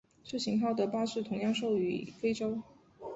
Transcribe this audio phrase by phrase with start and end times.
[0.23, 2.63] 这型号的巴士同样售予非洲。